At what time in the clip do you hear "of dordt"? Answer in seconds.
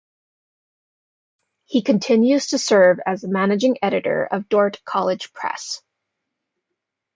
4.31-4.83